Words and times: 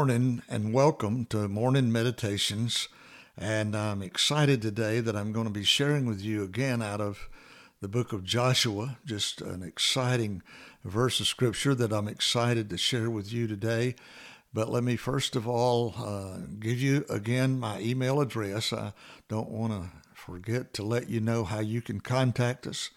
Morning 0.00 0.40
and 0.48 0.72
welcome 0.72 1.26
to 1.26 1.46
Morning 1.46 1.92
Meditations. 1.92 2.88
And 3.36 3.76
I'm 3.76 4.00
excited 4.00 4.62
today 4.62 5.00
that 5.00 5.14
I'm 5.14 5.30
going 5.30 5.44
to 5.44 5.52
be 5.52 5.62
sharing 5.62 6.06
with 6.06 6.22
you 6.22 6.42
again 6.42 6.80
out 6.80 7.02
of 7.02 7.28
the 7.82 7.88
book 7.88 8.14
of 8.14 8.24
Joshua, 8.24 8.96
just 9.04 9.42
an 9.42 9.62
exciting 9.62 10.40
verse 10.86 11.20
of 11.20 11.26
scripture 11.26 11.74
that 11.74 11.92
I'm 11.92 12.08
excited 12.08 12.70
to 12.70 12.78
share 12.78 13.10
with 13.10 13.30
you 13.30 13.46
today. 13.46 13.94
But 14.54 14.70
let 14.70 14.84
me 14.84 14.96
first 14.96 15.36
of 15.36 15.46
all 15.46 15.94
uh, 15.98 16.46
give 16.58 16.80
you 16.80 17.04
again 17.10 17.60
my 17.60 17.78
email 17.78 18.22
address. 18.22 18.72
I 18.72 18.94
don't 19.28 19.50
want 19.50 19.74
to 19.74 19.90
forget 20.14 20.72
to 20.74 20.82
let 20.82 21.10
you 21.10 21.20
know 21.20 21.44
how 21.44 21.60
you 21.60 21.82
can 21.82 22.00
contact 22.00 22.66
us. 22.66 22.88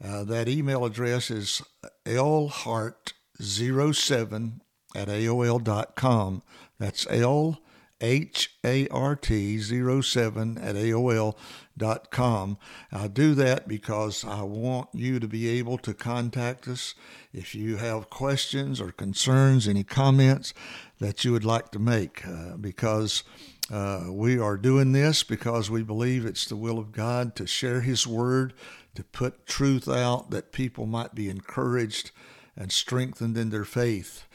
Uh, 0.00 0.22
that 0.22 0.48
email 0.48 0.84
address 0.84 1.32
is 1.32 1.62
lhart07 2.06 4.60
at 4.94 5.08
AOL.com. 5.08 6.42
That's 6.78 7.06
L 7.08 7.60
H 8.00 8.54
A 8.64 8.86
R 8.88 9.16
T 9.16 9.58
07 9.58 10.58
at 10.58 10.74
AOL.com. 10.74 12.58
I 12.92 13.08
do 13.08 13.34
that 13.34 13.66
because 13.66 14.24
I 14.24 14.42
want 14.42 14.88
you 14.92 15.18
to 15.20 15.28
be 15.28 15.48
able 15.48 15.78
to 15.78 15.94
contact 15.94 16.68
us 16.68 16.94
if 17.32 17.54
you 17.54 17.76
have 17.76 18.10
questions 18.10 18.80
or 18.80 18.92
concerns, 18.92 19.66
any 19.66 19.84
comments 19.84 20.52
that 21.00 21.24
you 21.24 21.32
would 21.32 21.44
like 21.44 21.70
to 21.72 21.78
make, 21.78 22.26
uh, 22.26 22.56
because 22.56 23.24
uh, 23.70 24.04
we 24.10 24.38
are 24.38 24.58
doing 24.58 24.92
this 24.92 25.22
because 25.22 25.70
we 25.70 25.82
believe 25.82 26.26
it's 26.26 26.44
the 26.44 26.56
will 26.56 26.78
of 26.78 26.92
God 26.92 27.34
to 27.36 27.46
share 27.46 27.80
His 27.80 28.06
Word, 28.06 28.52
to 28.94 29.02
put 29.02 29.46
truth 29.46 29.88
out 29.88 30.30
that 30.30 30.52
people 30.52 30.86
might 30.86 31.14
be 31.14 31.30
encouraged 31.30 32.10
and 32.56 32.70
strengthened 32.70 33.38
in 33.38 33.50
their 33.50 33.64
faith. 33.64 34.26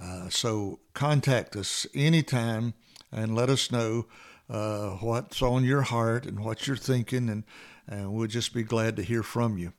Uh, 0.00 0.28
so 0.28 0.78
contact 0.94 1.56
us 1.56 1.86
anytime 1.94 2.74
and 3.12 3.34
let 3.34 3.48
us 3.48 3.70
know 3.72 4.06
uh, 4.48 4.90
what's 4.90 5.42
on 5.42 5.64
your 5.64 5.82
heart 5.82 6.26
and 6.26 6.44
what 6.44 6.66
you're 6.66 6.76
thinking, 6.76 7.28
and, 7.28 7.44
and 7.88 8.12
we'll 8.12 8.26
just 8.26 8.54
be 8.54 8.62
glad 8.62 8.96
to 8.96 9.02
hear 9.02 9.22
from 9.22 9.58
you. 9.58 9.72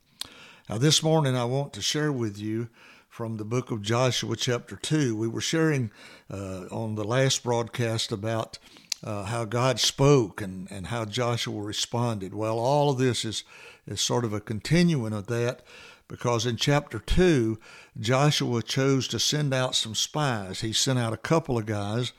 Now, 0.68 0.78
this 0.78 1.02
morning 1.02 1.36
I 1.36 1.44
want 1.44 1.72
to 1.74 1.82
share 1.82 2.12
with 2.12 2.38
you 2.38 2.68
from 3.08 3.36
the 3.36 3.44
book 3.44 3.70
of 3.70 3.82
Joshua, 3.82 4.36
chapter 4.36 4.76
2. 4.76 5.16
We 5.16 5.28
were 5.28 5.40
sharing 5.40 5.90
uh, 6.30 6.66
on 6.70 6.94
the 6.94 7.04
last 7.04 7.42
broadcast 7.42 8.12
about 8.12 8.58
uh, 9.02 9.24
how 9.24 9.44
God 9.44 9.80
spoke 9.80 10.42
and, 10.42 10.70
and 10.70 10.88
how 10.88 11.04
Joshua 11.04 11.60
responded. 11.62 12.34
Well, 12.34 12.58
all 12.58 12.90
of 12.90 12.98
this 12.98 13.24
is, 13.24 13.44
is 13.86 14.00
sort 14.00 14.24
of 14.24 14.32
a 14.32 14.40
continuing 14.40 15.12
of 15.12 15.26
that 15.28 15.62
because 16.08 16.46
in 16.46 16.56
chapter 16.56 16.98
2, 16.98 17.58
Joshua 18.00 18.62
chose 18.62 19.06
to 19.08 19.18
send 19.18 19.54
out 19.54 19.74
some 19.74 19.94
spies. 19.94 20.62
He 20.62 20.72
sent 20.72 20.98
out 20.98 21.12
a 21.12 21.18
couple 21.18 21.58
of 21.58 21.66
guys 21.66 22.12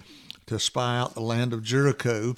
to 0.45 0.59
spy 0.59 0.97
out 0.97 1.15
the 1.15 1.21
land 1.21 1.53
of 1.53 1.63
Jericho, 1.63 2.35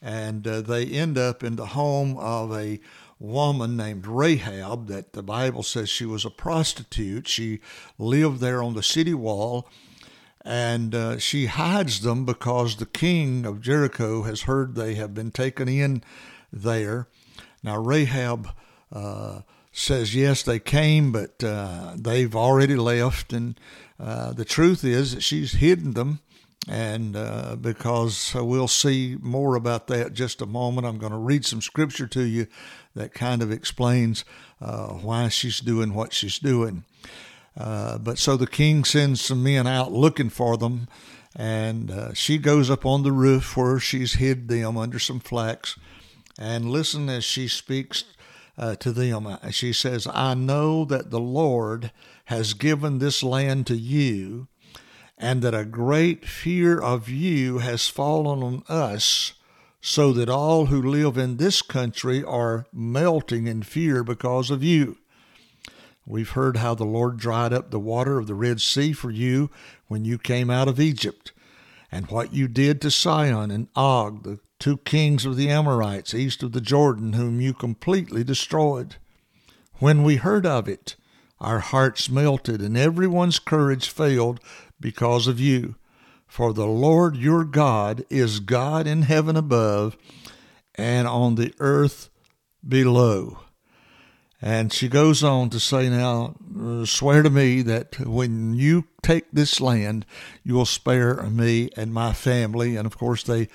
and 0.00 0.46
uh, 0.46 0.60
they 0.60 0.86
end 0.86 1.18
up 1.18 1.42
in 1.42 1.56
the 1.56 1.66
home 1.66 2.16
of 2.18 2.52
a 2.52 2.80
woman 3.18 3.76
named 3.76 4.06
Rahab 4.06 4.86
that 4.88 5.12
the 5.12 5.22
Bible 5.22 5.62
says 5.62 5.88
she 5.88 6.04
was 6.04 6.24
a 6.24 6.30
prostitute. 6.30 7.28
She 7.28 7.60
lived 7.98 8.40
there 8.40 8.62
on 8.62 8.74
the 8.74 8.82
city 8.82 9.14
wall 9.14 9.68
and 10.44 10.94
uh, 10.94 11.18
she 11.18 11.46
hides 11.46 12.02
them 12.02 12.26
because 12.26 12.76
the 12.76 12.86
king 12.86 13.46
of 13.46 13.62
Jericho 13.62 14.24
has 14.24 14.42
heard 14.42 14.74
they 14.74 14.94
have 14.94 15.14
been 15.14 15.30
taken 15.30 15.68
in 15.68 16.02
there. 16.52 17.08
Now, 17.62 17.78
Rahab 17.78 18.48
uh, 18.92 19.40
says, 19.74 20.14
yes, 20.14 20.42
they 20.42 20.58
came, 20.58 21.12
but 21.12 21.42
uh, 21.42 21.94
they've 21.96 22.34
already 22.34 22.76
left. 22.76 23.32
And 23.32 23.58
uh, 23.98 24.32
the 24.32 24.44
truth 24.44 24.84
is 24.84 25.14
that 25.14 25.22
she's 25.22 25.52
hidden 25.52 25.92
them. 25.92 26.20
And 26.66 27.14
uh, 27.14 27.56
because 27.60 28.34
we'll 28.34 28.68
see 28.68 29.18
more 29.20 29.54
about 29.54 29.88
that 29.88 30.14
just 30.14 30.40
a 30.40 30.46
moment, 30.46 30.86
I'm 30.86 30.98
going 30.98 31.12
to 31.12 31.18
read 31.18 31.44
some 31.44 31.60
scripture 31.60 32.06
to 32.06 32.22
you 32.22 32.46
that 32.94 33.12
kind 33.12 33.42
of 33.42 33.52
explains 33.52 34.24
uh, 34.62 34.88
why 34.88 35.28
she's 35.28 35.60
doing 35.60 35.92
what 35.92 36.14
she's 36.14 36.38
doing. 36.38 36.84
Uh, 37.56 37.98
but 37.98 38.18
so 38.18 38.36
the 38.36 38.46
king 38.46 38.84
sends 38.84 39.20
some 39.20 39.42
men 39.42 39.66
out 39.66 39.92
looking 39.92 40.30
for 40.30 40.56
them, 40.56 40.88
and 41.36 41.90
uh, 41.90 42.14
she 42.14 42.38
goes 42.38 42.70
up 42.70 42.86
on 42.86 43.02
the 43.02 43.12
roof 43.12 43.56
where 43.56 43.78
she's 43.78 44.14
hid 44.14 44.48
them 44.48 44.78
under 44.78 44.98
some 44.98 45.20
flax. 45.20 45.78
And 46.38 46.70
listen 46.70 47.08
as 47.08 47.24
she 47.24 47.46
speaks 47.46 48.04
uh, 48.56 48.76
to 48.76 48.92
them. 48.92 49.38
She 49.50 49.72
says, 49.72 50.06
I 50.12 50.34
know 50.34 50.84
that 50.84 51.10
the 51.10 51.20
Lord 51.20 51.90
has 52.26 52.54
given 52.54 52.98
this 52.98 53.22
land 53.22 53.66
to 53.68 53.76
you, 53.76 54.48
and 55.18 55.42
that 55.42 55.54
a 55.54 55.64
great 55.64 56.24
fear 56.26 56.80
of 56.80 57.08
you 57.08 57.58
has 57.58 57.88
fallen 57.88 58.42
on 58.42 58.62
us, 58.68 59.34
so 59.80 60.12
that 60.12 60.28
all 60.28 60.66
who 60.66 60.80
live 60.80 61.18
in 61.18 61.36
this 61.36 61.62
country 61.62 62.24
are 62.24 62.66
melting 62.72 63.46
in 63.46 63.62
fear 63.62 64.02
because 64.02 64.50
of 64.50 64.62
you. 64.62 64.96
We've 66.06 66.30
heard 66.30 66.58
how 66.58 66.74
the 66.74 66.84
Lord 66.84 67.16
dried 67.16 67.52
up 67.52 67.70
the 67.70 67.78
water 67.80 68.18
of 68.18 68.26
the 68.26 68.34
Red 68.34 68.60
Sea 68.60 68.92
for 68.92 69.10
you 69.10 69.50
when 69.88 70.04
you 70.04 70.18
came 70.18 70.50
out 70.50 70.68
of 70.68 70.80
Egypt, 70.80 71.32
and 71.90 72.06
what 72.08 72.32
you 72.32 72.48
did 72.48 72.80
to 72.80 72.90
Sihon 72.90 73.50
and 73.50 73.68
Og, 73.76 74.22
the 74.22 74.38
two 74.64 74.78
kings 74.78 75.26
of 75.26 75.36
the 75.36 75.50
Amorites 75.50 76.14
east 76.14 76.42
of 76.42 76.52
the 76.52 76.60
Jordan, 76.62 77.12
whom 77.12 77.38
you 77.38 77.52
completely 77.52 78.24
destroyed. 78.24 78.96
When 79.74 80.02
we 80.02 80.16
heard 80.16 80.46
of 80.46 80.66
it, 80.66 80.96
our 81.38 81.58
hearts 81.58 82.08
melted, 82.08 82.62
and 82.62 82.74
everyone's 82.74 83.38
courage 83.38 83.90
failed 83.90 84.40
because 84.80 85.26
of 85.26 85.38
you. 85.38 85.74
For 86.26 86.54
the 86.54 86.64
Lord 86.64 87.14
your 87.14 87.44
God 87.44 88.06
is 88.08 88.40
God 88.40 88.86
in 88.86 89.02
heaven 89.02 89.36
above 89.36 89.98
and 90.76 91.06
on 91.06 91.34
the 91.34 91.52
earth 91.58 92.08
below. 92.66 93.40
And 94.44 94.74
she 94.74 94.88
goes 94.88 95.24
on 95.24 95.48
to 95.50 95.58
say, 95.58 95.88
Now, 95.88 96.34
uh, 96.60 96.84
swear 96.84 97.22
to 97.22 97.30
me 97.30 97.62
that 97.62 97.98
when 98.00 98.52
you 98.52 98.84
take 99.02 99.24
this 99.32 99.58
land, 99.58 100.04
you 100.44 100.52
will 100.52 100.66
spare 100.66 101.22
me 101.22 101.70
and 101.78 101.94
my 101.94 102.12
family. 102.12 102.76
And 102.76 102.84
of 102.84 102.98
course, 102.98 103.22
they 103.22 103.48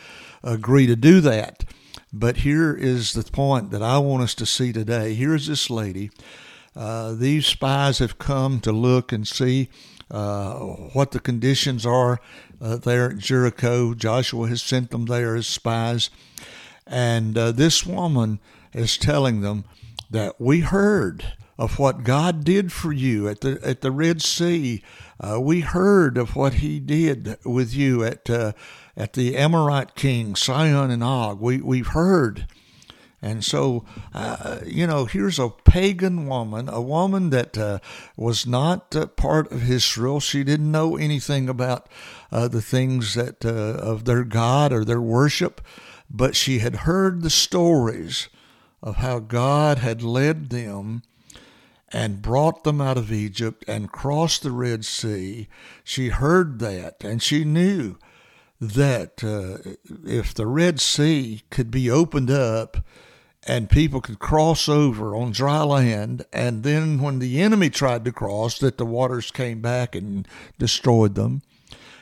agree 0.43 0.87
to 0.87 0.95
do 0.95 1.21
that. 1.21 1.63
But 2.11 2.37
here 2.37 2.73
is 2.73 3.13
the 3.13 3.21
point 3.21 3.69
that 3.69 3.83
I 3.83 3.99
want 3.99 4.23
us 4.23 4.33
to 4.33 4.47
see 4.47 4.73
today. 4.73 5.13
Here's 5.13 5.45
this 5.45 5.69
lady. 5.69 6.09
Uh, 6.75 7.13
these 7.13 7.45
spies 7.45 7.99
have 7.99 8.17
come 8.17 8.59
to 8.61 8.71
look 8.71 9.11
and 9.11 9.27
see 9.27 9.69
uh, 10.09 10.55
what 10.55 11.11
the 11.11 11.19
conditions 11.19 11.85
are 11.85 12.19
uh, 12.59 12.77
there 12.77 13.11
at 13.11 13.19
Jericho. 13.19 13.93
Joshua 13.93 14.47
has 14.47 14.63
sent 14.63 14.89
them 14.89 15.05
there 15.05 15.35
as 15.35 15.45
spies. 15.45 16.09
And 16.87 17.37
uh, 17.37 17.51
this 17.51 17.85
woman 17.85 18.39
is 18.73 18.97
telling 18.97 19.41
them 19.41 19.65
that 20.09 20.39
we 20.39 20.61
heard 20.61 21.33
of 21.59 21.77
what 21.77 22.03
God 22.03 22.45
did 22.45 22.71
for 22.71 22.93
you 22.93 23.27
at 23.27 23.41
the 23.41 23.59
at 23.61 23.81
the 23.81 23.91
Red 23.91 24.21
Sea. 24.21 24.81
Uh, 25.19 25.39
we 25.41 25.59
heard 25.59 26.17
of 26.17 26.35
what 26.35 26.55
He 26.55 26.79
did 26.79 27.37
with 27.43 27.75
you 27.75 28.03
at 28.03 28.29
uh, 28.29 28.53
at 28.95 29.13
the 29.13 29.35
Amorite 29.35 29.93
king 29.93 30.35
Sihon 30.35 30.89
and 30.89 31.03
Og. 31.03 31.41
We 31.41 31.57
we've 31.57 31.87
heard, 31.87 32.47
and 33.21 33.43
so 33.43 33.83
uh, 34.13 34.59
you 34.65 34.87
know 34.87 35.03
here's 35.03 35.37
a 35.37 35.49
pagan 35.49 36.27
woman, 36.27 36.69
a 36.69 36.81
woman 36.81 37.29
that 37.31 37.57
uh, 37.57 37.79
was 38.15 38.47
not 38.47 38.95
part 39.17 39.51
of 39.51 39.69
Israel. 39.69 40.21
She 40.21 40.45
didn't 40.45 40.71
know 40.71 40.95
anything 40.95 41.49
about 41.49 41.89
uh, 42.31 42.47
the 42.47 42.61
things 42.61 43.15
that 43.15 43.43
uh, 43.43 43.49
of 43.49 44.05
their 44.05 44.23
God 44.23 44.71
or 44.71 44.85
their 44.85 45.01
worship, 45.01 45.59
but 46.09 46.37
she 46.37 46.59
had 46.59 46.77
heard 46.77 47.21
the 47.21 47.29
stories 47.29 48.29
of 48.81 48.97
how 48.97 49.19
God 49.19 49.79
had 49.79 50.01
led 50.01 50.49
them 50.49 51.03
and 51.91 52.21
brought 52.21 52.63
them 52.63 52.79
out 52.79 52.97
of 52.97 53.11
Egypt 53.11 53.65
and 53.67 53.91
crossed 53.91 54.43
the 54.43 54.51
Red 54.51 54.85
Sea. 54.85 55.47
She 55.83 56.09
heard 56.09 56.59
that 56.59 57.03
and 57.03 57.21
she 57.21 57.43
knew 57.43 57.97
that 58.61 59.23
uh, 59.23 59.75
if 60.05 60.33
the 60.33 60.47
Red 60.47 60.79
Sea 60.79 61.41
could 61.49 61.71
be 61.71 61.89
opened 61.89 62.29
up 62.29 62.77
and 63.47 63.69
people 63.69 64.01
could 64.01 64.19
cross 64.19 64.67
over 64.67 65.15
on 65.15 65.31
dry 65.31 65.63
land, 65.63 66.25
and 66.33 66.63
then 66.63 67.01
when 67.01 67.19
the 67.19 67.41
enemy 67.41 67.69
tried 67.69 68.03
to 68.05 68.11
cross, 68.11 68.59
that 68.59 68.77
the 68.77 68.85
waters 68.85 69.31
came 69.31 69.61
back 69.61 69.95
and 69.95 70.27
destroyed 70.57 71.15
them. 71.15 71.41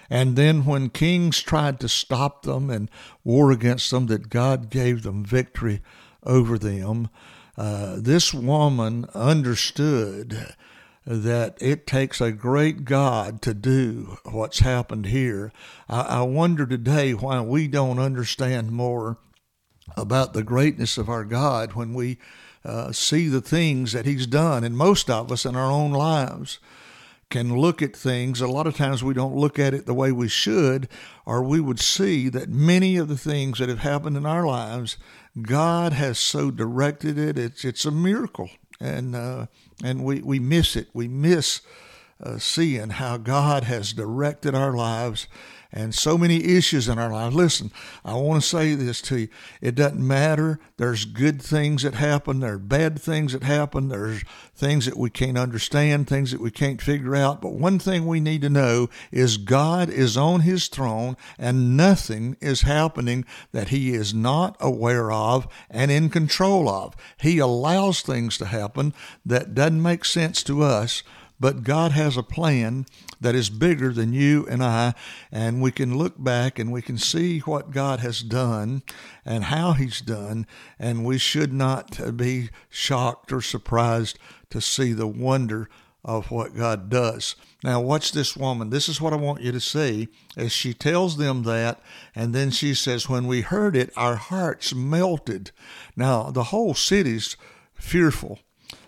And 0.09 0.35
then 0.35 0.65
when 0.65 0.89
kings 0.89 1.41
tried 1.41 1.79
to 1.81 1.89
stop 1.89 2.43
them 2.43 2.69
and 2.69 2.89
war 3.23 3.51
against 3.51 3.91
them, 3.91 4.07
that 4.07 4.29
God 4.29 4.69
gave 4.69 5.03
them 5.03 5.23
victory 5.23 5.81
over 6.23 6.57
them. 6.57 7.09
Uh, 7.57 7.95
this 7.99 8.33
woman 8.33 9.05
understood 9.13 10.55
that 11.05 11.57
it 11.61 11.87
takes 11.87 12.19
a 12.19 12.33
great 12.33 12.83
God 12.83 13.41
to 13.41 13.53
do 13.53 14.17
what's 14.25 14.59
happened 14.59 15.05
here. 15.05 15.53
I, 15.87 16.01
I 16.01 16.21
wonder 16.23 16.65
today 16.65 17.13
why 17.13 17.39
we 17.41 17.67
don't 17.67 17.97
understand 17.97 18.71
more 18.71 19.17
about 19.95 20.33
the 20.33 20.43
greatness 20.43 20.97
of 20.97 21.07
our 21.07 21.23
God 21.23 21.73
when 21.73 21.93
we 21.93 22.17
uh, 22.65 22.91
see 22.91 23.29
the 23.29 23.41
things 23.41 23.93
that 23.93 24.05
He's 24.05 24.27
done, 24.27 24.65
and 24.65 24.75
most 24.75 25.09
of 25.09 25.31
us 25.31 25.45
in 25.45 25.55
our 25.55 25.71
own 25.71 25.91
lives. 25.91 26.59
can 27.29 27.57
look 27.57 27.81
at 27.81 27.95
things, 27.95 28.41
a 28.41 28.47
lot 28.47 28.67
of 28.67 28.75
times 28.75 29.03
we 29.03 29.13
don't 29.13 29.35
look 29.35 29.57
at 29.57 29.73
it 29.73 29.85
the 29.85 29.93
way 29.93 30.11
we 30.11 30.27
should, 30.27 30.87
or 31.25 31.41
we 31.41 31.59
would 31.59 31.79
see 31.79 32.29
that 32.29 32.49
many 32.49 32.97
of 32.97 33.07
the 33.07 33.17
things 33.17 33.59
that 33.59 33.69
have 33.69 33.79
happened 33.79 34.17
in 34.17 34.25
our 34.25 34.45
lives, 34.45 34.97
God 35.41 35.93
has 35.93 36.17
so 36.17 36.51
directed 36.51 37.17
it. 37.17 37.37
It's 37.37 37.63
it's 37.63 37.85
a 37.85 37.91
miracle, 37.91 38.49
and 38.79 39.15
uh, 39.15 39.47
and 39.83 40.03
we 40.03 40.21
we 40.21 40.39
miss 40.39 40.75
it. 40.75 40.87
We 40.93 41.07
miss 41.07 41.61
uh, 42.21 42.39
seeing 42.39 42.91
how 42.91 43.17
God 43.17 43.63
has 43.63 43.93
directed 43.93 44.55
our 44.55 44.73
lives 44.73 45.27
and 45.71 45.93
so 45.93 46.17
many 46.17 46.43
issues 46.43 46.87
in 46.87 46.97
our 46.97 47.11
lives. 47.11 47.35
Listen, 47.35 47.71
I 48.05 48.13
want 48.15 48.41
to 48.41 48.47
say 48.47 48.75
this 48.75 49.01
to 49.03 49.19
you. 49.19 49.27
It 49.61 49.75
doesn't 49.75 50.05
matter. 50.05 50.59
There's 50.77 51.05
good 51.05 51.41
things 51.41 51.83
that 51.83 51.95
happen, 51.95 52.39
there 52.39 52.53
are 52.53 52.59
bad 52.59 52.99
things 52.99 53.33
that 53.33 53.43
happen, 53.43 53.89
there's 53.89 54.23
things 54.55 54.85
that 54.85 54.97
we 54.97 55.09
can't 55.09 55.37
understand, 55.37 56.07
things 56.07 56.31
that 56.31 56.41
we 56.41 56.51
can't 56.51 56.81
figure 56.81 57.15
out. 57.15 57.41
But 57.41 57.53
one 57.53 57.79
thing 57.79 58.05
we 58.05 58.19
need 58.19 58.41
to 58.41 58.49
know 58.49 58.89
is 59.11 59.37
God 59.37 59.89
is 59.89 60.17
on 60.17 60.41
his 60.41 60.67
throne 60.67 61.17
and 61.37 61.77
nothing 61.77 62.37
is 62.41 62.61
happening 62.61 63.25
that 63.51 63.69
he 63.69 63.93
is 63.93 64.13
not 64.13 64.55
aware 64.59 65.11
of 65.11 65.47
and 65.69 65.91
in 65.91 66.09
control 66.09 66.69
of. 66.69 66.95
He 67.19 67.39
allows 67.39 68.01
things 68.01 68.37
to 68.37 68.45
happen 68.45 68.93
that 69.25 69.53
doesn't 69.53 69.81
make 69.81 70.05
sense 70.05 70.43
to 70.43 70.63
us 70.63 71.03
but 71.39 71.63
God 71.63 71.91
has 71.91 72.17
a 72.17 72.23
plan 72.23 72.85
that 73.21 73.35
is 73.35 73.49
bigger 73.49 73.91
than 73.91 74.13
you 74.13 74.45
and 74.49 74.63
I, 74.63 74.93
and 75.31 75.61
we 75.61 75.71
can 75.71 75.97
look 75.97 76.21
back 76.21 76.59
and 76.59 76.71
we 76.71 76.81
can 76.81 76.97
see 76.97 77.39
what 77.39 77.71
God 77.71 77.99
has 77.99 78.21
done 78.21 78.83
and 79.25 79.45
how 79.45 79.73
He's 79.73 80.01
done, 80.01 80.47
and 80.79 81.05
we 81.05 81.17
should 81.17 81.53
not 81.53 82.17
be 82.17 82.49
shocked 82.69 83.31
or 83.31 83.41
surprised 83.41 84.17
to 84.49 84.61
see 84.61 84.93
the 84.93 85.07
wonder 85.07 85.69
of 86.03 86.31
what 86.31 86.55
God 86.55 86.89
does. 86.89 87.35
Now, 87.63 87.81
watch 87.81 88.13
this 88.13 88.37
woman. 88.37 88.69
This 88.69 88.87
is 88.87 89.01
what 89.01 89.13
I 89.13 89.17
want 89.17 89.41
you 89.41 89.51
to 89.51 89.59
see 89.59 90.07
as 90.37 90.51
she 90.51 90.73
tells 90.73 91.17
them 91.17 91.43
that, 91.43 91.81
and 92.15 92.33
then 92.33 92.49
she 92.49 92.73
says, 92.73 93.09
When 93.09 93.27
we 93.27 93.41
heard 93.41 93.75
it, 93.75 93.91
our 93.97 94.15
hearts 94.15 94.73
melted. 94.73 95.51
Now, 95.95 96.31
the 96.31 96.45
whole 96.45 96.73
city's 96.73 97.35
fearful. 97.73 98.39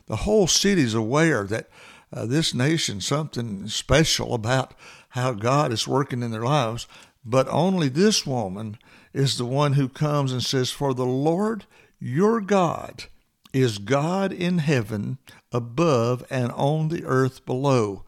The 0.06 0.18
whole 0.18 0.48
city's 0.48 0.94
aware 0.94 1.44
that 1.46 1.70
uh, 2.12 2.26
this 2.26 2.54
nation 2.54 3.02
something 3.02 3.68
special 3.68 4.34
about 4.34 4.74
how 5.10 5.34
God 5.34 5.72
is 5.72 5.88
working 5.88 6.24
in 6.24 6.32
their 6.32 6.44
lives. 6.44 6.88
But 7.26 7.48
only 7.50 7.90
this 7.90 8.26
woman 8.26 8.78
is 9.14 9.38
the 9.38 9.46
one 9.46 9.74
who 9.74 9.90
comes 9.90 10.32
and 10.32 10.44
says, 10.44 10.72
For 10.72 10.94
the 10.94 11.06
Lord 11.06 11.66
your 12.00 12.42
God 12.42 13.06
is 13.54 13.78
God 13.78 14.32
in 14.32 14.60
heaven 14.60 15.18
above 15.52 16.24
and 16.30 16.52
on 16.54 16.90
the 16.90 17.04
earth 17.06 17.46
below. 17.46 18.04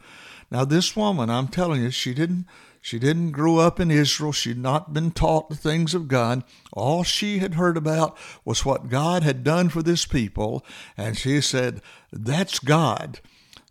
Now 0.49 0.65
this 0.65 0.95
woman, 0.95 1.29
I'm 1.29 1.47
telling 1.47 1.81
you, 1.81 1.91
she 1.91 2.13
didn't 2.13 2.45
she 2.83 2.97
didn't 2.97 3.31
grow 3.31 3.59
up 3.59 3.79
in 3.79 3.91
Israel. 3.91 4.31
She'd 4.31 4.57
not 4.57 4.91
been 4.91 5.11
taught 5.11 5.49
the 5.49 5.55
things 5.55 5.93
of 5.93 6.07
God. 6.07 6.43
All 6.73 7.03
she 7.03 7.37
had 7.37 7.53
heard 7.53 7.77
about 7.77 8.17
was 8.43 8.65
what 8.65 8.89
God 8.89 9.21
had 9.21 9.43
done 9.43 9.69
for 9.69 9.83
this 9.83 10.05
people. 10.05 10.65
And 10.97 11.15
she 11.15 11.41
said, 11.41 11.81
That's 12.11 12.57
God. 12.57 13.19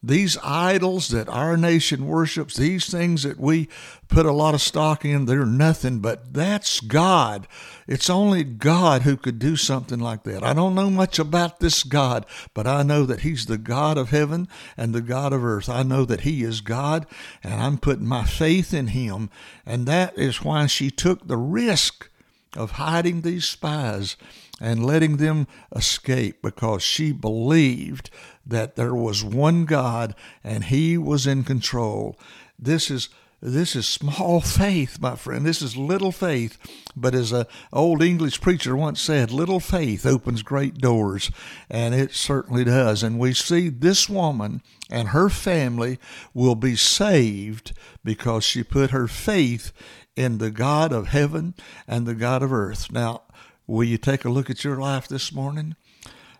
These 0.03 0.39
idols 0.39 1.09
that 1.09 1.29
our 1.29 1.59
nation 1.59 2.07
worships, 2.07 2.57
these 2.57 2.91
things 2.91 3.23
that 3.23 3.39
we 3.39 3.69
put 4.09 4.25
a 4.25 4.33
lot 4.33 4.55
of 4.55 4.63
stock 4.63 5.05
in, 5.05 5.27
they're 5.27 5.45
nothing 5.45 5.99
but 5.99 6.33
that's 6.33 6.81
God. 6.81 7.47
It's 7.87 8.09
only 8.09 8.43
God 8.43 9.03
who 9.03 9.19
could 9.19 9.39
do 9.39 9.57
something 9.57 10.01
like 10.01 10.23
that. 10.23 10.43
I 10.43 10.55
don't 10.55 10.75
know 10.75 10.89
much 10.89 11.19
about 11.19 11.61
this 11.61 11.83
God, 11.83 12.25
but 12.55 12.67
I 12.67 12.83
know 12.83 13.05
that 13.05 13.21
He's 13.21 13.45
the 13.45 13.59
God 13.59 13.99
of 13.99 14.09
heaven 14.09 14.49
and 14.75 14.95
the 14.95 15.03
God 15.03 15.35
of 15.35 15.45
earth. 15.45 15.69
I 15.69 15.83
know 15.83 16.07
that 16.07 16.23
He 16.23 16.45
is 16.45 16.63
God, 16.63 17.07
and 17.45 17.61
I'm 17.61 17.77
putting 17.77 18.07
my 18.07 18.25
faith 18.25 18.73
in 18.73 18.89
Him. 18.89 19.29
And 19.67 19.85
that 19.85 20.19
is 20.19 20.43
why 20.43 20.65
she 20.65 20.91
took 20.91 21.27
the 21.27 21.37
risk 21.37 22.09
of 22.57 22.73
hiding 22.73 23.21
these 23.21 23.45
spies 23.45 24.17
and 24.61 24.85
letting 24.85 25.17
them 25.17 25.47
escape 25.75 26.43
because 26.43 26.83
she 26.83 27.13
believed 27.13 28.11
that 28.47 28.77
there 28.77 28.95
was 28.95 29.25
one 29.25 29.65
God 29.65 30.15
and 30.45 30.65
he 30.65 30.99
was 30.99 31.27
in 31.27 31.45
control. 31.45 32.19
This 32.59 32.91
is 32.91 33.09
this 33.43 33.75
is 33.75 33.89
small 33.89 34.41
faith, 34.43 35.01
my 35.01 35.17
friend. 35.17 35.47
This 35.47 35.63
is 35.63 35.77
little 35.77 36.13
faith. 36.13 36.59
But 36.95 37.15
as 37.15 37.33
a 37.33 37.47
old 37.73 38.03
English 38.03 38.41
preacher 38.41 38.77
once 38.77 39.01
said, 39.01 39.31
little 39.31 39.61
faith 39.61 40.05
opens 40.05 40.43
great 40.43 40.79
doors. 40.79 41.31
And 41.71 41.95
it 41.95 42.13
certainly 42.13 42.65
does. 42.65 43.03
And 43.03 43.19
we 43.19 43.33
see 43.33 43.69
this 43.69 44.09
woman 44.09 44.63
and 44.91 45.09
her 45.09 45.29
family 45.29 45.99
will 46.35 46.55
be 46.55 46.77
saved 46.77 47.73
because 48.05 48.45
she 48.45 48.63
put 48.63 48.91
her 48.91 49.09
faith 49.09 49.73
in 50.17 50.39
the 50.39 50.51
God 50.51 50.93
of 50.93 51.09
heaven 51.09 51.55
and 51.89 52.07
the 52.07 52.15
God 52.15 52.43
of 52.43 52.53
earth. 52.53 52.93
Now, 52.93 53.23
will 53.71 53.85
you 53.85 53.97
take 53.97 54.25
a 54.25 54.31
look 54.31 54.51
at 54.51 54.65
your 54.65 54.77
life 54.77 55.07
this 55.07 55.33
morning? 55.33 55.77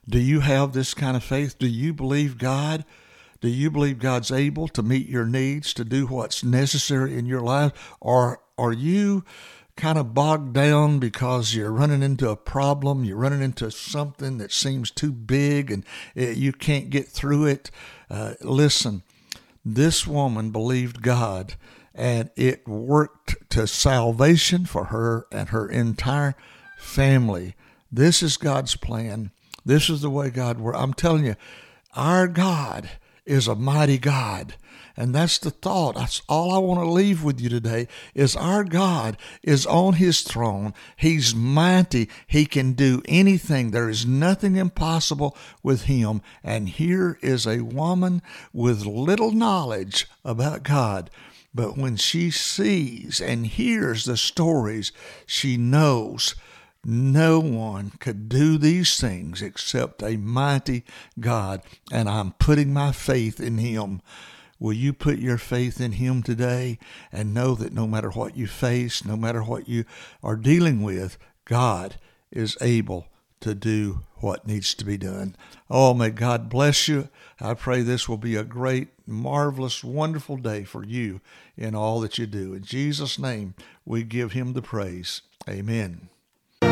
Do 0.09 0.19
you 0.19 0.41
have 0.41 0.73
this 0.73 0.95
kind 0.95 1.17
of 1.17 1.23
faith? 1.23 1.59
Do 1.59 1.69
you 1.69 1.95
believe 1.95 2.39
God? 2.39 2.85
Do 3.41 3.49
you 3.49 3.71
believe 3.71 4.01
God's 4.01 4.33
able 4.33 4.67
to 4.69 4.83
meet 4.83 5.09
your 5.09 5.25
needs, 5.25 5.73
to 5.75 5.85
do 5.85 6.07
what's 6.07 6.43
necessary 6.43 7.17
in 7.17 7.27
your 7.27 7.41
life? 7.41 7.95
Or 8.01 8.43
are 8.59 8.73
you 8.73 9.25
kind 9.77 9.97
of 9.97 10.13
bogged 10.13 10.53
down 10.53 10.99
because 10.99 11.55
you're 11.55 11.71
running 11.71 12.03
into 12.03 12.29
a 12.29 12.37
problem, 12.37 13.05
you're 13.05 13.17
running 13.17 13.43
into 13.43 13.71
something 13.71 14.39
that 14.39 14.53
seems 14.53 14.91
too 14.91 15.13
big 15.13 15.71
and 15.71 15.85
you 16.17 16.53
can't 16.53 16.91
get 16.91 17.07
through 17.07 17.47
it? 17.47 17.71
Uh, 18.11 18.35
listen, 18.41 19.05
this 19.65 20.05
woman 20.05 20.51
believed 20.51 21.01
God 21.01 21.55
and 21.95 22.31
it 22.35 22.67
worked 22.67 23.51
to 23.51 23.69
salvation 23.69 24.67
for 24.67 24.87
her 24.87 25.27
and 25.31 25.51
her 25.51 25.69
entire 25.69 26.35
family. 26.81 27.55
This 27.93 28.23
is 28.23 28.37
God's 28.37 28.77
plan. 28.77 29.31
This 29.65 29.91
is 29.91 30.01
the 30.01 30.11
way 30.11 30.31
God 30.31 30.59
works. 30.59 30.79
I'm 30.79 30.95
telling 30.95 31.27
you, 31.27 31.37
our 31.95 32.27
God 32.27 32.91
is 33.27 33.47
a 33.47 33.55
mighty 33.55 33.99
God. 33.99 34.55
And 34.97 35.15
that's 35.15 35.39
the 35.39 35.51
thought. 35.51 35.95
That's 35.95 36.21
all 36.29 36.53
I 36.53 36.59
want 36.59 36.81
to 36.81 36.91
leave 36.91 37.23
with 37.23 37.41
you 37.41 37.49
today 37.49 37.89
is 38.15 38.37
our 38.37 38.65
God 38.65 39.17
is 39.43 39.65
on 39.67 39.95
his 39.95 40.23
throne. 40.23 40.75
He's 40.97 41.35
mighty. 41.35 42.09
He 42.27 42.45
can 42.45 42.73
do 42.73 43.03
anything. 43.07 43.71
There 43.71 43.89
is 43.89 44.05
nothing 44.05 44.57
impossible 44.57 45.37
with 45.63 45.85
him. 45.85 46.21
And 46.43 46.69
here 46.69 47.19
is 47.23 47.47
a 47.47 47.61
woman 47.63 48.21
with 48.53 48.85
little 48.85 49.31
knowledge 49.31 50.07
about 50.25 50.65
God. 50.65 51.09
But 51.55 51.77
when 51.79 51.97
she 51.97 52.31
sees 52.31 53.21
and 53.21 53.47
hears 53.47 54.05
the 54.05 54.17
stories, 54.17 54.93
she 55.27 55.57
knows 55.57 56.35
no 56.85 57.41
one 57.41 57.93
could 58.01 58.29
do 58.29 58.57
these 58.57 58.99
things 58.99 59.43
except 59.43 60.03
a 60.03 60.17
mighty 60.17 60.85
God, 61.19 61.63
and 61.93 62.09
I'm 62.09 62.33
putting 62.33 62.73
my 62.73 62.93
faith 62.93 63.39
in 63.41 63.59
Him. 63.59 64.01
Will 64.59 64.73
you 64.73 64.93
put 64.93 65.19
your 65.19 65.39
faith 65.39 65.81
in 65.81 65.93
Him 65.93 66.23
today 66.23 66.79
and 67.11 67.35
know 67.35 67.55
that 67.55 67.73
no 67.73 67.87
matter 67.87 68.11
what 68.11 68.37
you 68.37 68.47
face, 68.47 69.05
no 69.05 69.17
matter 69.17 69.43
what 69.43 69.69
you 69.69 69.85
are 70.23 70.37
dealing 70.37 70.83
with, 70.83 71.19
God 71.45 71.97
is 72.31 72.57
able 72.61 73.09
to 73.41 73.55
do 73.55 74.03
what 74.17 74.47
needs 74.47 74.75
to 74.75 74.85
be 74.85 74.99
done. 74.99 75.35
Oh, 75.71 75.95
may 75.95 76.11
God 76.11 76.51
bless 76.51 76.89
you. 76.89 77.09
I 77.41 77.55
pray 77.55 77.81
this 77.81 78.07
will 78.07 78.19
be 78.19 78.37
a 78.37 78.45
great, 78.45 78.89
marvelous, 79.07 79.83
wonderful 79.83 80.37
day 80.37 80.65
for 80.65 80.85
you 80.85 81.23
in 81.57 81.75
all 81.75 82.01
that 82.01 82.19
you 82.19 82.27
do. 82.27 82.53
In 82.53 82.63
Jesus' 82.63 83.19
name, 83.19 83.55
we 83.87 84.03
give 84.05 84.33
Him 84.33 84.53
the 84.53 84.63
praise. 84.63 85.23
Amen. 85.49 86.10